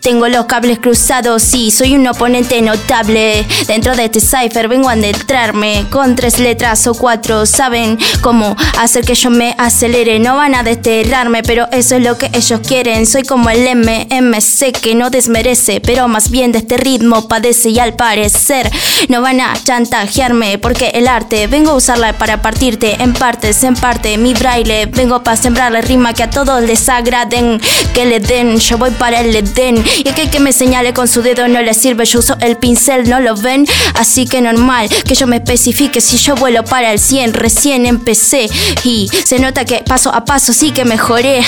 Tengo 0.07 0.29
los 0.29 0.45
cables 0.45 0.79
cruzados, 0.79 1.43
sí, 1.43 1.69
soy 1.69 1.95
un 1.95 2.07
oponente 2.07 2.61
notable. 2.61 3.45
Dentro 3.67 3.93
de 3.93 4.05
este 4.05 4.21
cipher 4.21 4.69
vengo 4.69 4.87
a 4.87 4.93
adentrarme 4.93 5.85
con 5.89 6.15
tres 6.15 6.39
letras 6.39 6.87
o 6.87 6.93
cuatro. 6.93 7.45
Saben 7.45 7.97
cómo 8.21 8.55
hacer 8.79 9.03
que 9.03 9.15
yo 9.15 9.29
me 9.29 9.53
acelere. 9.57 10.19
No 10.19 10.37
van 10.37 10.55
a 10.55 10.63
desterrarme, 10.63 11.43
pero 11.43 11.67
eso 11.73 11.95
es 11.95 12.03
lo 12.03 12.17
que 12.17 12.29
ellos 12.31 12.61
quieren. 12.65 13.05
Soy 13.05 13.23
como 13.23 13.49
el 13.49 13.67
MMC 13.75 14.71
que 14.79 14.95
no 14.95 15.09
desmerece, 15.09 15.81
pero 15.81 16.07
más 16.07 16.31
bien 16.31 16.53
de 16.53 16.59
este 16.59 16.77
ritmo 16.77 17.27
padece 17.27 17.69
y 17.69 17.79
al 17.79 17.95
parecer 17.95 18.71
no 19.09 19.21
van 19.21 19.41
a 19.41 19.61
chantajearme 19.61 20.57
porque 20.57 20.91
el 20.93 21.09
arte 21.09 21.47
vengo 21.47 21.71
a 21.71 21.75
usarla 21.75 22.13
para 22.13 22.41
partirte 22.41 22.95
en 23.03 23.11
partes, 23.11 23.61
en 23.63 23.75
parte. 23.75 24.17
Mi 24.17 24.33
braille 24.33 24.86
vengo 24.87 25.23
para 25.23 25.37
sembrar 25.37 25.71
la 25.71 25.81
rima 25.81 26.13
que 26.13 26.23
a 26.23 26.29
todos 26.29 26.61
les 26.63 26.89
agraden, 26.89 27.59
que 27.93 28.05
le 28.05 28.19
den. 28.19 28.57
Yo 28.59 28.77
voy 28.77 28.91
para 28.91 29.21
el 29.21 29.35
Edén 29.35 29.83
y 30.03 30.07
aquel 30.07 30.29
que 30.29 30.39
me 30.39 30.51
señale 30.53 30.93
con 30.93 31.07
su 31.07 31.21
dedo 31.21 31.47
no 31.47 31.61
le 31.61 31.73
sirve. 31.73 32.05
Yo 32.05 32.19
uso 32.19 32.37
el 32.41 32.57
pincel, 32.57 33.09
no 33.09 33.19
lo 33.19 33.35
ven, 33.35 33.65
así 33.95 34.25
que 34.25 34.41
normal 34.41 34.89
que 35.05 35.15
yo 35.15 35.27
me 35.27 35.37
especifique 35.37 36.01
si 36.01 36.17
yo 36.17 36.35
vuelo 36.35 36.63
para 36.63 36.91
el 36.91 36.99
100. 36.99 37.33
Recién 37.33 37.85
empecé 37.85 38.49
y 38.83 39.09
se 39.25 39.39
nota 39.39 39.65
que 39.65 39.83
paso 39.85 40.13
a 40.13 40.25
paso 40.25 40.53
sí 40.53 40.71
que 40.71 40.85
mejoré. 40.85 41.41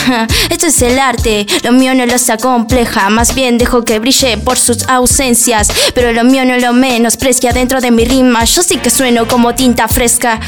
Esto 0.50 0.68
es 0.68 0.82
el 0.82 1.00
arte, 1.00 1.46
lo 1.64 1.72
mío 1.72 1.94
no 1.96 2.06
lo 2.06 2.18
se 2.18 2.32
acompleja, 2.32 3.10
más 3.10 3.36
bien 3.36 3.58
dejo 3.58 3.84
que 3.84 4.00
brille 4.00 4.38
por 4.38 4.58
sus 4.58 4.88
ausencias, 4.88 5.70
pero 5.94 6.12
lo 6.14 6.24
mío 6.24 6.46
no 6.46 6.58
lo 6.58 6.74
menosprecia 6.74 7.52
dentro 7.52 7.82
de 7.82 7.92
mi 7.92 8.06
rima. 8.06 8.44
Yo 8.46 8.64
sí 8.64 8.78
que 8.78 8.90
sueno 8.90 9.28
como 9.28 9.56
tinta 9.56 9.88
fresca. 9.88 10.40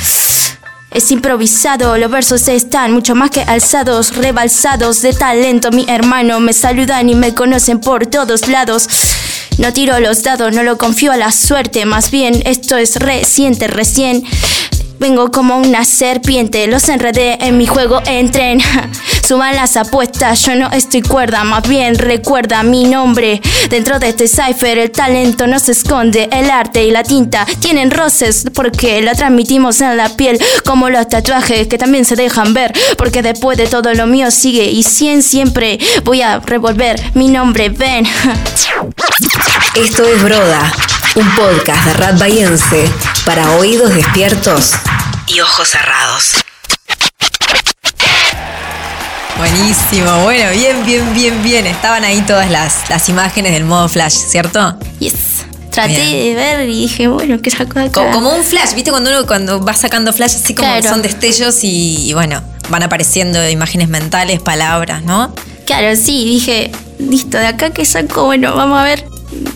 Es 0.93 1.09
improvisado, 1.09 1.97
los 1.97 2.11
versos 2.11 2.49
están 2.49 2.91
mucho 2.91 3.15
más 3.15 3.29
que 3.29 3.43
alzados, 3.43 4.13
rebalsados 4.13 5.01
de 5.01 5.13
talento. 5.13 5.71
Mi 5.71 5.85
hermano 5.87 6.41
me 6.41 6.51
saludan 6.51 7.07
y 7.07 7.15
me 7.15 7.33
conocen 7.33 7.79
por 7.79 8.07
todos 8.07 8.49
lados. 8.49 8.89
No 9.57 9.71
tiro 9.71 10.01
los 10.01 10.21
dados, 10.21 10.53
no 10.53 10.63
lo 10.63 10.77
confío 10.77 11.13
a 11.13 11.17
la 11.17 11.31
suerte, 11.31 11.85
más 11.85 12.11
bien 12.11 12.43
esto 12.45 12.75
es 12.75 12.97
reciente, 12.97 13.67
recién. 13.67 14.25
Vengo 15.01 15.31
como 15.31 15.57
una 15.57 15.83
serpiente, 15.83 16.67
los 16.67 16.87
enredé 16.87 17.43
en 17.43 17.57
mi 17.57 17.65
juego 17.65 18.03
entren. 18.05 18.61
Suban 19.27 19.55
las 19.55 19.75
apuestas, 19.75 20.45
yo 20.45 20.53
no 20.55 20.69
estoy 20.69 21.01
cuerda, 21.01 21.43
más 21.43 21.67
bien 21.67 21.95
recuerda 21.95 22.61
mi 22.61 22.83
nombre. 22.83 23.41
Dentro 23.71 23.97
de 23.97 24.09
este 24.09 24.27
cipher 24.27 24.77
el 24.77 24.91
talento 24.91 25.47
no 25.47 25.57
se 25.57 25.71
esconde, 25.71 26.29
el 26.31 26.51
arte 26.51 26.85
y 26.85 26.91
la 26.91 27.01
tinta 27.01 27.47
tienen 27.59 27.89
roces 27.89 28.45
porque 28.53 29.01
la 29.01 29.15
transmitimos 29.15 29.81
en 29.81 29.97
la 29.97 30.09
piel, 30.09 30.37
como 30.67 30.91
los 30.91 31.09
tatuajes 31.09 31.67
que 31.67 31.79
también 31.79 32.05
se 32.05 32.15
dejan 32.15 32.53
ver, 32.53 32.71
porque 32.95 33.23
después 33.23 33.57
de 33.57 33.65
todo 33.65 33.95
lo 33.95 34.05
mío 34.05 34.29
sigue 34.29 34.65
y 34.65 34.83
cien 34.83 35.23
siempre 35.23 35.79
voy 36.03 36.21
a 36.21 36.37
revolver 36.41 37.01
mi 37.15 37.29
nombre, 37.29 37.69
ven. 37.69 38.05
Esto 39.73 40.05
es 40.05 40.21
Broda, 40.21 40.71
un 41.15 41.27
podcast 41.33 41.85
de 41.85 41.93
Rap 41.93 42.19
Bayense 42.19 42.87
para 43.25 43.55
oídos 43.55 43.95
despiertos 43.95 44.75
y 45.33 45.39
ojos 45.39 45.69
cerrados. 45.69 46.33
Buenísimo, 49.37 50.23
bueno, 50.23 50.51
bien, 50.51 50.85
bien, 50.85 51.13
bien, 51.13 51.43
bien. 51.43 51.65
Estaban 51.67 52.03
ahí 52.03 52.21
todas 52.21 52.49
las, 52.51 52.89
las 52.89 53.07
imágenes 53.09 53.53
del 53.53 53.65
modo 53.65 53.87
flash, 53.89 54.13
¿cierto? 54.13 54.77
Yes. 54.99 55.45
Traté 55.71 55.93
de 55.93 56.35
ver 56.35 56.69
y 56.69 56.81
dije, 56.81 57.07
bueno, 57.07 57.41
¿qué 57.41 57.49
saco 57.49 57.79
de 57.79 57.85
acá? 57.85 57.91
Co- 58.03 58.11
Como, 58.11 58.29
un 58.35 58.43
flash, 58.43 58.73
¿viste? 58.75 58.91
Cuando 58.91 59.09
uno 59.09 59.25
cuando 59.25 59.63
va 59.63 59.73
sacando 59.73 60.11
flash, 60.11 60.35
así 60.35 60.53
como 60.53 60.67
Claro. 60.67 60.87
son 60.87 61.01
destellos 61.01 61.63
y, 61.63 62.09
y 62.09 62.13
bueno, 62.13 62.43
van 62.69 62.83
apareciendo 62.83 63.47
imágenes 63.49 63.87
mentales, 63.87 64.41
palabras, 64.41 65.03
¿no? 65.03 65.33
Claro, 65.65 65.95
sí, 65.95 66.25
dije, 66.25 66.71
listo, 66.99 67.37
de 67.37 67.47
acá 67.47 67.69
que 67.69 67.85
saco, 67.85 68.25
bueno, 68.25 68.53
vamos 68.53 68.77
a 68.79 68.83
ver. 68.83 69.05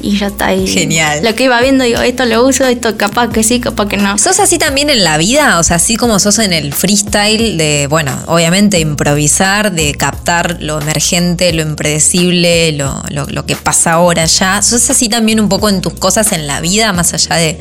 Y 0.01 0.17
ya 0.17 0.27
está 0.27 0.47
ahí. 0.47 0.67
Genial. 0.67 1.21
Lo 1.23 1.35
que 1.35 1.45
iba 1.45 1.59
viendo, 1.61 1.83
digo, 1.83 1.99
esto 2.01 2.25
lo 2.25 2.45
uso, 2.47 2.65
esto 2.65 2.95
capaz 2.95 3.29
que 3.31 3.43
sí, 3.43 3.59
capaz 3.59 3.87
que 3.87 3.97
no. 3.97 4.17
¿Sos 4.17 4.39
así 4.39 4.57
también 4.57 4.89
en 4.89 5.03
la 5.03 5.17
vida? 5.17 5.59
O 5.59 5.63
sea, 5.63 5.77
así 5.77 5.95
como 5.97 6.19
sos 6.19 6.39
en 6.39 6.53
el 6.53 6.73
freestyle 6.73 7.57
de, 7.57 7.87
bueno, 7.89 8.17
obviamente 8.27 8.79
improvisar, 8.79 9.71
de 9.73 9.93
captar 9.95 10.57
lo 10.61 10.79
emergente, 10.79 11.51
lo 11.53 11.61
impredecible, 11.63 12.71
lo, 12.73 13.03
lo- 13.09 13.25
lo 13.27 13.45
que 13.45 13.55
pasa 13.55 13.93
ahora 13.93 14.25
ya. 14.25 14.61
¿Sos 14.61 14.89
así 14.89 15.09
también 15.09 15.39
un 15.39 15.49
poco 15.49 15.67
en 15.69 15.81
tus 15.81 15.93
cosas 15.93 16.31
en 16.31 16.47
la 16.47 16.61
vida, 16.61 16.93
más 16.93 17.13
allá 17.13 17.35
de, 17.35 17.59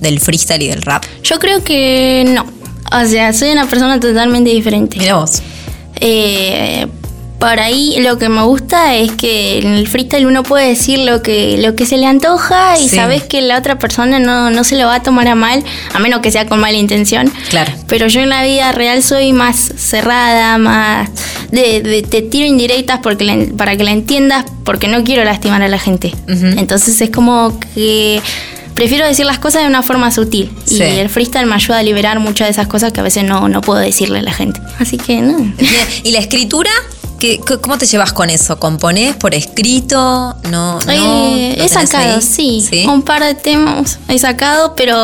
del 0.00 0.20
freestyle 0.20 0.62
y 0.62 0.68
del 0.68 0.82
rap? 0.82 1.04
Yo 1.24 1.38
creo 1.38 1.64
que 1.64 2.24
no. 2.28 2.46
O 2.92 3.04
sea, 3.08 3.32
soy 3.32 3.50
una 3.50 3.66
persona 3.68 3.98
totalmente 3.98 4.50
diferente. 4.50 4.98
Mira 4.98 5.16
vos. 5.16 5.42
Eh, 6.00 6.86
por 7.38 7.60
ahí 7.60 7.96
lo 8.00 8.16
que 8.18 8.28
me 8.30 8.42
gusta 8.44 8.94
es 8.96 9.12
que 9.12 9.58
en 9.58 9.66
el 9.74 9.86
freestyle 9.86 10.26
uno 10.26 10.42
puede 10.42 10.68
decir 10.68 11.00
lo 11.00 11.20
que, 11.22 11.58
lo 11.58 11.74
que 11.76 11.84
se 11.84 11.98
le 11.98 12.06
antoja 12.06 12.78
y 12.78 12.88
Sí. 12.88 12.96
sabes 12.96 13.24
que 13.24 13.42
la 13.42 13.58
otra 13.58 13.78
persona 13.78 14.18
no, 14.18 14.50
no 14.50 14.64
se 14.64 14.76
lo 14.76 14.86
va 14.86 14.96
a 14.96 15.02
tomar 15.02 15.28
a 15.28 15.34
mal, 15.34 15.62
a 15.92 15.98
menos 15.98 16.20
que 16.20 16.30
sea 16.32 16.46
con 16.46 16.60
mala 16.60 16.78
intención. 16.78 17.30
Claro. 17.50 17.72
Pero 17.88 18.06
yo 18.06 18.20
en 18.20 18.30
la 18.30 18.42
vida 18.42 18.72
real 18.72 19.02
soy 19.02 19.32
más 19.34 19.56
cerrada, 19.56 20.56
más 20.58 21.10
de, 21.50 21.82
de- 21.82 22.02
te 22.02 22.22
tiro 22.22 22.46
indirectas 22.46 23.00
porque 23.02 23.24
la- 23.24 23.46
para 23.56 23.76
que 23.76 23.84
la 23.84 23.90
entiendas, 23.92 24.46
porque 24.64 24.88
no 24.88 25.04
quiero 25.04 25.22
lastimar 25.24 25.62
a 25.62 25.68
la 25.68 25.78
gente. 25.78 26.14
Entonces 26.28 27.00
es 27.00 27.10
como 27.10 27.58
que 27.74 28.20
prefiero 28.74 29.06
decir 29.06 29.24
las 29.26 29.38
cosas 29.38 29.62
de 29.62 29.68
una 29.68 29.82
forma 29.82 30.10
sutil. 30.10 30.50
Sí. 30.64 30.76
Y 30.76 30.98
el 30.98 31.08
freestyle 31.08 31.46
me 31.46 31.54
ayuda 31.54 31.78
a 31.78 31.82
liberar 31.82 32.18
muchas 32.20 32.46
de 32.48 32.52
esas 32.52 32.66
cosas 32.66 32.92
que 32.92 33.00
a 33.00 33.02
veces 33.02 33.24
no, 33.24 33.48
no 33.48 33.60
puedo 33.62 33.78
decirle 33.80 34.18
a 34.18 34.22
la 34.22 34.32
gente. 34.32 34.60
Así 34.78 34.96
que 34.98 35.20
no. 35.22 35.52
¿Y 36.02 36.10
la 36.12 36.18
escritura? 36.18 36.70
¿Qué, 37.18 37.40
qué- 37.46 37.58
¿Cómo 37.58 37.78
te 37.78 37.86
llevas 37.86 38.12
con 38.12 38.30
eso? 38.30 38.58
¿Componés 38.58 39.16
por 39.16 39.34
escrito? 39.34 40.34
¿No? 40.50 40.78
Eh, 40.88 41.54
¿Lo 41.56 41.64
he 41.64 41.68
sacado, 41.68 42.20
sí, 42.20 42.66
Un 42.88 43.02
par 43.02 43.22
de 43.24 43.34
temas 43.34 43.98
he 44.08 44.18
sacado, 44.18 44.74
pero 44.76 44.94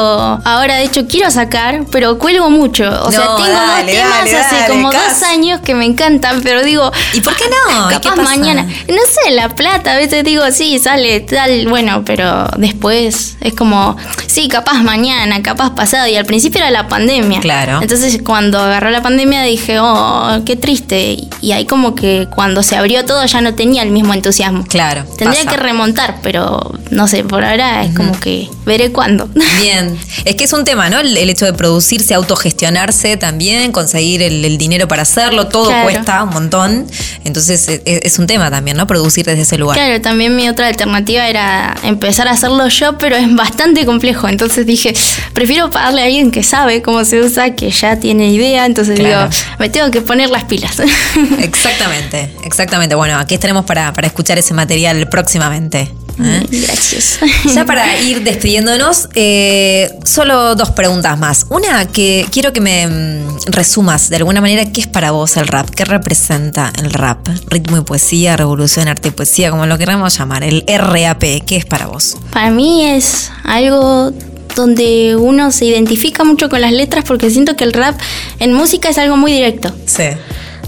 ahora 0.44 0.76
de 0.76 0.84
hecho 0.84 1.06
quiero 1.06 1.30
sacar, 1.30 1.84
pero 1.90 2.18
cuelgo 2.18 2.50
mucho. 2.50 2.84
O 3.04 3.10
sea, 3.10 3.24
No, 3.24 3.36
tengo 3.36 3.48
dale, 3.50 3.92
dos 3.92 4.02
temas 4.02 4.18
dale, 4.18 4.36
hace 4.36 4.54
dale, 4.56 4.68
como 4.68 4.90
Cas. 4.90 5.20
dos 5.20 5.28
años 5.28 5.60
que 5.60 5.74
me 5.74 5.84
encantan, 5.86 6.42
pero 6.42 6.62
digo. 6.62 6.90
¿Y 7.14 7.20
por 7.20 7.34
qué 7.36 7.44
no? 7.48 7.86
¿Y 7.86 7.88
qué 7.88 7.94
Capaz 7.94 8.16
pasa? 8.16 8.22
mañana. 8.22 8.62
No 8.88 8.96
sé, 9.24 9.30
la 9.32 9.48
plata, 9.48 9.92
a 9.92 9.96
veces 9.96 10.24
digo, 10.24 10.42
sí, 10.52 10.78
sale 10.78 11.20
tal, 11.20 11.66
bueno, 11.68 12.02
pero 12.04 12.46
después 12.56 13.36
es 13.40 13.54
como, 13.54 13.96
sí, 14.26 14.48
capaz 14.48 14.82
mañana, 14.82 15.42
capaz 15.42 15.70
pasado. 15.74 16.06
Y 16.08 16.16
al 16.16 16.26
principio 16.26 16.60
era 16.60 16.70
la 16.70 16.88
pandemia. 16.88 17.40
Claro. 17.40 17.80
Entonces 17.82 18.20
cuando 18.24 18.58
agarró 18.58 18.90
la 18.90 19.02
pandemia 19.02 19.42
dije, 19.42 19.78
oh, 19.80 20.40
qué 20.44 20.56
triste. 20.56 21.16
Y 21.40 21.52
ahí 21.52 21.64
como 21.66 21.94
que 21.94 22.01
cuando 22.34 22.62
se 22.62 22.76
abrió 22.76 23.04
todo 23.04 23.24
ya 23.26 23.40
no 23.40 23.54
tenía 23.54 23.82
el 23.82 23.90
mismo 23.90 24.14
entusiasmo. 24.14 24.64
Claro. 24.66 25.04
Tendría 25.18 25.44
pasa. 25.44 25.56
que 25.56 25.62
remontar, 25.62 26.16
pero 26.22 26.72
no 26.90 27.08
sé, 27.08 27.24
por 27.24 27.44
ahora 27.44 27.84
es 27.84 27.94
como 27.96 28.18
que 28.18 28.48
veré 28.66 28.92
cuándo. 28.92 29.28
Bien, 29.60 29.98
es 30.24 30.34
que 30.36 30.44
es 30.44 30.52
un 30.52 30.64
tema, 30.64 30.90
¿no? 30.90 31.00
El, 31.00 31.16
el 31.16 31.30
hecho 31.30 31.44
de 31.44 31.52
producirse, 31.52 32.14
autogestionarse 32.14 33.16
también, 33.16 33.72
conseguir 33.72 34.22
el, 34.22 34.44
el 34.44 34.58
dinero 34.58 34.88
para 34.88 35.02
hacerlo, 35.02 35.48
todo 35.48 35.66
Claro. 35.68 35.84
cuesta 35.84 36.22
un 36.24 36.30
montón. 36.30 36.86
Entonces 37.24 37.68
es, 37.68 37.80
es 37.84 38.18
un 38.18 38.26
tema 38.26 38.50
también, 38.50 38.76
¿no? 38.76 38.86
Producir 38.86 39.24
desde 39.26 39.42
ese 39.42 39.58
lugar. 39.58 39.76
Claro, 39.76 40.00
también 40.00 40.34
mi 40.36 40.48
otra 40.48 40.66
alternativa 40.68 41.28
era 41.28 41.74
empezar 41.84 42.28
a 42.28 42.32
hacerlo 42.32 42.66
yo, 42.68 42.98
pero 42.98 43.16
es 43.16 43.34
bastante 43.34 43.84
complejo. 43.86 44.28
Entonces 44.28 44.66
dije, 44.66 44.94
prefiero 45.32 45.70
pagarle 45.70 46.02
a 46.02 46.04
alguien 46.06 46.30
que 46.30 46.42
sabe 46.42 46.82
cómo 46.82 47.04
se 47.04 47.20
usa, 47.20 47.54
que 47.54 47.70
ya 47.70 47.98
tiene 48.00 48.28
idea. 48.30 48.66
Entonces 48.66 48.98
Claro. 48.98 49.28
digo, 49.30 49.42
me 49.58 49.68
tengo 49.68 49.90
que 49.90 50.00
poner 50.00 50.30
las 50.30 50.44
pilas. 50.44 50.80
Exactamente, 51.40 52.30
exactamente. 52.44 52.94
Bueno, 52.94 53.18
aquí 53.18 53.34
estaremos 53.34 53.64
para, 53.64 53.92
para 53.92 54.06
escuchar 54.06 54.38
ese 54.38 54.54
material 54.54 55.08
próximamente. 55.08 55.90
¿Eh? 56.20 56.46
Gracias. 56.50 57.18
Ya 57.54 57.64
para 57.64 58.00
ir 58.00 58.22
despidiéndonos, 58.22 59.08
eh, 59.14 59.90
solo 60.04 60.54
dos 60.54 60.70
preguntas 60.70 61.18
más. 61.18 61.46
Una 61.50 61.86
que 61.86 62.26
quiero 62.30 62.52
que 62.52 62.60
me 62.60 62.86
mm, 62.86 63.46
resumas 63.46 64.08
de 64.08 64.16
alguna 64.16 64.40
manera 64.40 64.70
qué 64.72 64.80
es 64.80 64.86
para 64.86 65.10
vos 65.10 65.36
el 65.36 65.48
rap, 65.48 65.70
qué 65.70 65.84
representa 65.84 66.72
el 66.78 66.92
rap, 66.92 67.28
ritmo 67.48 67.78
y 67.78 67.82
poesía, 67.82 68.36
revolución, 68.36 68.88
arte 68.88 69.08
y 69.08 69.12
poesía, 69.12 69.50
como 69.50 69.66
lo 69.66 69.78
queramos 69.78 70.16
llamar, 70.18 70.44
el 70.44 70.64
RAP, 70.66 71.44
¿qué 71.46 71.56
es 71.56 71.64
para 71.64 71.86
vos? 71.86 72.16
Para 72.30 72.50
mí 72.50 72.84
es 72.84 73.30
algo 73.44 74.12
donde 74.54 75.16
uno 75.16 75.50
se 75.50 75.64
identifica 75.66 76.24
mucho 76.24 76.48
con 76.48 76.60
las 76.60 76.72
letras 76.72 77.04
porque 77.06 77.30
siento 77.30 77.56
que 77.56 77.64
el 77.64 77.72
rap 77.72 77.98
en 78.38 78.52
música 78.52 78.88
es 78.88 78.98
algo 78.98 79.16
muy 79.16 79.32
directo. 79.32 79.72
Sí. 79.86 80.04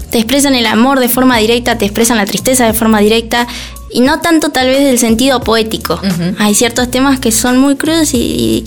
te 0.09 0.19
expresan 0.19 0.55
el 0.55 0.65
amor 0.65 0.99
de 0.99 1.09
forma 1.09 1.37
directa, 1.37 1.77
te 1.77 1.85
expresan 1.85 2.17
la 2.17 2.25
tristeza 2.25 2.65
de 2.65 2.73
forma 2.73 2.99
directa 2.99 3.47
y 3.95 4.01
no 4.01 4.19
tanto 4.19 4.49
tal 4.49 4.67
vez 4.67 4.83
del 4.83 4.99
sentido 4.99 5.39
poético. 5.39 5.97
Hay 6.37 6.53
ciertos 6.53 6.91
temas 6.91 7.17
que 7.21 7.31
son 7.31 7.57
muy 7.57 7.77
crudos 7.77 8.13
y, 8.13 8.65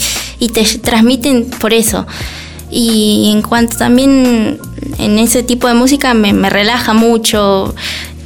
te 0.55 0.65
transmiten 0.79 1.45
por 1.45 1.75
eso. 1.75 2.07
Y 2.71 3.31
en 3.35 3.43
cuanto 3.43 3.77
también 3.77 4.59
en 4.99 5.19
ese 5.19 5.43
tipo 5.43 5.69
de 5.69 5.75
música 5.75 6.15
me, 6.15 6.33
me 6.33 6.49
relaja 6.49 6.95
mucho 6.95 7.75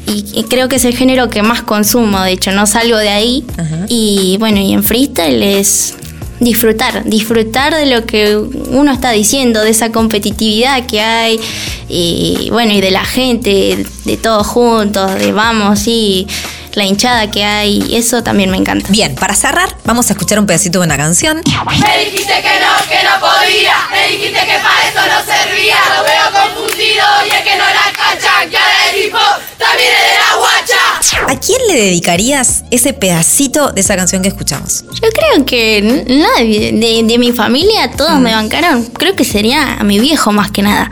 y, 0.06 0.44
creo 0.44 0.68
que 0.68 0.76
es 0.76 0.84
el 0.84 0.94
género 0.96 1.28
que 1.28 1.42
más 1.42 1.62
consumo, 1.62 2.20
de 2.20 2.32
hecho, 2.32 2.52
no 2.52 2.66
salgo 2.66 2.96
de 2.98 3.08
ahí. 3.08 3.44
Ajá. 3.56 3.86
Y 3.88 4.36
bueno, 4.38 4.60
y 4.60 4.72
en 4.72 4.84
freestyle 4.84 5.42
es 5.42 5.96
disfrutar, 6.38 7.04
disfrutar 7.04 7.74
de 7.74 7.86
lo 7.86 8.06
que 8.06 8.36
uno 8.36 8.92
está 8.92 9.10
diciendo, 9.10 9.62
de 9.62 9.70
esa 9.70 9.90
competitividad 9.90 10.86
que 10.86 11.00
hay, 11.00 11.40
y 11.88 12.48
bueno, 12.50 12.74
y 12.74 12.80
de 12.80 12.92
la 12.92 13.04
gente, 13.04 13.84
de 14.04 14.16
todos 14.18 14.46
juntos, 14.46 15.18
de 15.18 15.32
vamos, 15.32 15.88
y 15.88 16.28
la 16.74 16.84
hinchada 16.84 17.30
que 17.30 17.44
hay, 17.44 17.94
eso 17.94 18.22
también 18.22 18.50
me 18.50 18.56
encanta. 18.56 18.86
Bien, 18.90 19.14
para 19.14 19.34
cerrar, 19.34 19.76
vamos 19.84 20.08
a 20.10 20.12
escuchar 20.14 20.38
un 20.38 20.46
pedacito 20.46 20.80
de 20.80 20.86
una 20.86 20.96
canción. 20.96 21.42
Me 21.44 22.04
dijiste 22.04 22.32
que 22.42 22.60
no, 22.60 22.88
que 22.88 23.02
no 23.04 23.20
podía. 23.20 23.74
Me 23.90 24.08
dijiste 24.12 24.40
que 24.40 24.58
para 24.58 24.88
eso 24.88 25.00
no 25.00 25.32
servía. 25.32 25.76
Lo 25.96 26.04
veo 26.04 26.42
confundido 26.44 27.04
y 27.26 27.30
es 27.30 27.42
que 27.42 27.56
no 27.56 27.64
la 27.64 27.92
cacha. 27.96 28.50
Que 28.50 28.56
ahora 28.56 28.76
el 28.90 29.02
tipo 29.02 29.18
también 29.58 29.90
es 29.92 30.12
de 30.12 30.18
la 30.18 30.36
guacha. 30.38 31.32
¿A 31.32 31.38
quién 31.38 31.58
le 31.68 31.74
dedicarías 31.74 32.64
ese 32.70 32.92
pedacito 32.92 33.72
de 33.72 33.80
esa 33.80 33.96
canción 33.96 34.22
que 34.22 34.28
escuchamos? 34.28 34.84
Yo 35.00 35.08
creo 35.10 35.44
que 35.44 36.04
nadie 36.08 36.72
de, 36.72 37.02
de 37.04 37.18
mi 37.18 37.32
familia, 37.32 37.90
todos 37.96 38.18
me 38.18 38.32
bancaron. 38.32 38.84
Creo 38.86 39.14
que 39.14 39.24
sería 39.24 39.74
a 39.74 39.84
mi 39.84 39.98
viejo 39.98 40.32
más 40.32 40.50
que 40.50 40.62
nada. 40.62 40.90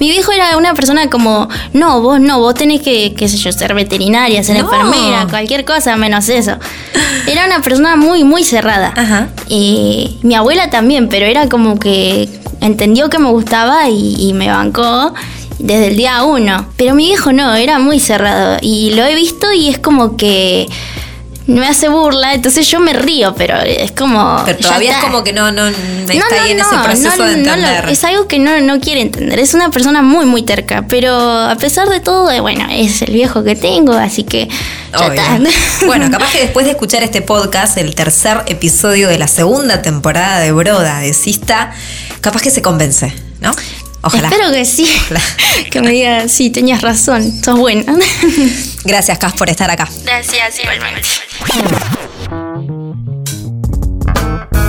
Mi 0.00 0.10
viejo 0.10 0.32
era 0.32 0.56
una 0.56 0.72
persona 0.74 1.08
como, 1.10 1.48
no, 1.74 2.00
vos 2.00 2.18
no, 2.20 2.40
vos 2.40 2.54
tenés 2.54 2.80
que, 2.80 3.14
qué 3.14 3.28
sé 3.28 3.36
yo, 3.36 3.52
ser 3.52 3.74
veterinaria, 3.74 4.42
ser 4.42 4.56
No. 4.56 4.62
enfermera, 4.62 5.26
cualquier 5.28 5.64
cosa 5.64 5.94
menos 5.96 6.28
eso. 6.30 6.56
Era 7.26 7.44
una 7.44 7.60
persona 7.60 7.96
muy, 7.96 8.24
muy 8.24 8.42
cerrada. 8.42 8.94
Ajá. 8.96 9.28
Y 9.48 10.18
mi 10.22 10.34
abuela 10.34 10.70
también, 10.70 11.08
pero 11.10 11.26
era 11.26 11.48
como 11.50 11.78
que 11.78 12.28
entendió 12.62 13.10
que 13.10 13.18
me 13.18 13.28
gustaba 13.28 13.88
y, 13.90 14.16
y 14.18 14.32
me 14.32 14.48
bancó 14.48 15.12
desde 15.58 15.88
el 15.88 15.96
día 15.96 16.22
uno. 16.24 16.66
Pero 16.76 16.94
mi 16.94 17.06
viejo 17.06 17.32
no, 17.32 17.54
era 17.54 17.78
muy 17.78 18.00
cerrado. 18.00 18.56
Y 18.62 18.94
lo 18.94 19.04
he 19.04 19.14
visto 19.14 19.52
y 19.52 19.68
es 19.68 19.78
como 19.78 20.16
que 20.16 20.66
me 21.58 21.66
hace 21.66 21.88
burla, 21.88 22.34
entonces 22.34 22.66
yo 22.68 22.80
me 22.80 22.92
río, 22.92 23.34
pero 23.34 23.56
es 23.60 23.92
como... 23.92 24.42
Pero 24.44 24.58
todavía 24.58 24.98
es 24.98 25.04
como 25.04 25.22
que 25.24 25.32
no, 25.32 25.50
no, 25.52 25.66
está 25.68 26.14
No, 26.14 26.20
no, 26.30 26.42
ahí 26.42 26.50
en 26.52 26.60
ese 26.60 26.76
proceso 26.82 27.16
no, 27.16 27.24
de 27.24 27.36
no 27.38 27.56
lo- 27.56 27.62
entender. 27.66 27.88
es 27.90 28.04
algo 28.04 28.26
que 28.28 28.38
no, 28.38 28.60
no 28.60 28.80
quiere 28.80 29.00
entender. 29.00 29.38
Es 29.38 29.54
una 29.54 29.70
persona 29.70 30.02
muy, 30.02 30.26
muy 30.26 30.42
terca. 30.42 30.84
Pero 30.88 31.14
a 31.18 31.56
pesar 31.56 31.88
de 31.88 32.00
todo, 32.00 32.30
eh, 32.30 32.40
bueno, 32.40 32.66
es 32.70 33.02
el 33.02 33.12
viejo 33.12 33.42
que 33.44 33.56
tengo, 33.56 33.92
así 33.92 34.24
que 34.24 34.48
ya 34.92 35.06
Obvio. 35.06 35.12
está. 35.20 35.38
Bueno, 35.86 36.10
capaz 36.10 36.32
que 36.32 36.40
después 36.40 36.66
de 36.66 36.72
escuchar 36.72 37.02
este 37.02 37.22
podcast, 37.22 37.76
el 37.78 37.94
tercer 37.94 38.42
episodio 38.46 39.08
de 39.08 39.18
la 39.18 39.28
segunda 39.28 39.82
temporada 39.82 40.40
de 40.40 40.52
Broda 40.52 40.98
de 41.00 41.12
Sista, 41.14 41.72
capaz 42.20 42.42
que 42.42 42.50
se 42.50 42.62
convence, 42.62 43.12
¿no? 43.40 43.52
Ojalá. 44.02 44.28
Espero 44.28 44.52
que 44.52 44.64
sí. 44.64 44.90
Ojalá. 45.04 45.20
que 45.70 45.80
me 45.80 45.90
diga, 45.90 46.28
sí, 46.28 46.50
tenías 46.50 46.80
razón, 46.82 47.42
sos 47.44 47.58
buena. 47.58 47.84
Gracias, 48.84 49.18
Cas, 49.18 49.34
por 49.34 49.50
estar 49.50 49.70
acá. 49.70 49.88
Gracias, 50.04 50.60
igualmente. 50.60 51.08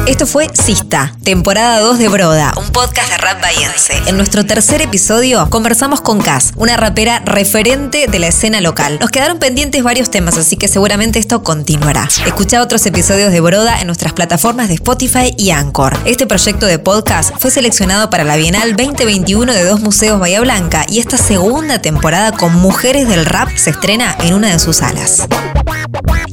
Esto 0.07 0.25
fue 0.25 0.49
Sista, 0.53 1.15
temporada 1.23 1.79
2 1.79 1.99
de 1.99 2.07
Broda, 2.07 2.53
un 2.57 2.71
podcast 2.71 3.09
de 3.11 3.17
rap 3.17 3.39
bahiense. 3.39 3.93
En 4.07 4.17
nuestro 4.17 4.43
tercer 4.45 4.81
episodio 4.81 5.47
conversamos 5.49 6.01
con 6.01 6.19
Cas, 6.21 6.53
una 6.55 6.75
rapera 6.75 7.21
referente 7.23 8.07
de 8.07 8.19
la 8.19 8.27
escena 8.27 8.61
local. 8.61 8.97
Nos 8.99 9.11
quedaron 9.11 9.37
pendientes 9.37 9.83
varios 9.83 10.09
temas, 10.09 10.37
así 10.37 10.57
que 10.57 10.67
seguramente 10.67 11.19
esto 11.19 11.43
continuará. 11.43 12.09
Escucha 12.25 12.63
otros 12.63 12.83
episodios 12.87 13.31
de 13.31 13.41
Broda 13.41 13.79
en 13.79 13.87
nuestras 13.87 14.13
plataformas 14.13 14.69
de 14.69 14.73
Spotify 14.73 15.35
y 15.37 15.51
Anchor. 15.51 15.95
Este 16.05 16.25
proyecto 16.25 16.65
de 16.65 16.79
podcast 16.79 17.35
fue 17.37 17.51
seleccionado 17.51 18.09
para 18.09 18.23
la 18.23 18.37
Bienal 18.37 18.75
2021 18.75 19.53
de 19.53 19.63
dos 19.63 19.81
museos 19.81 20.19
Bahía 20.19 20.41
Blanca 20.41 20.83
y 20.89 20.99
esta 20.99 21.17
segunda 21.17 21.79
temporada 21.79 22.31
con 22.31 22.55
mujeres 22.55 23.07
del 23.07 23.25
rap 23.25 23.49
se 23.55 23.69
estrena 23.69 24.17
en 24.21 24.33
una 24.33 24.49
de 24.49 24.57
sus 24.57 24.77
salas. 24.77 25.27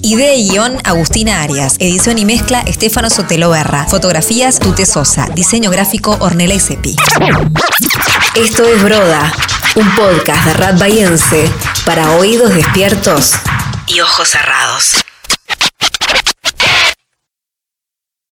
Idea 0.02 0.34
y 0.34 0.48
guion 0.48 0.78
Agustina 0.84 1.42
Arias. 1.42 1.76
Edición 1.78 2.18
y 2.18 2.24
mezcla 2.24 2.60
Estefano 2.60 3.10
Sotelo 3.10 3.50
Berra. 3.50 3.86
Fotografías 3.86 4.58
Tute 4.58 4.86
Sosa. 4.86 5.28
Diseño 5.34 5.70
gráfico 5.70 6.16
Ornella 6.20 6.54
Isepi. 6.54 6.96
Esto 8.34 8.64
es 8.64 8.82
Broda, 8.82 9.32
un 9.74 9.94
podcast 9.94 10.44
de 10.46 10.54
Rat 10.54 10.78
Bahiense 10.78 11.50
para 11.84 12.12
oídos 12.12 12.54
despiertos 12.54 13.32
y 13.86 14.00
ojos 14.00 14.28
cerrados. 14.28 15.07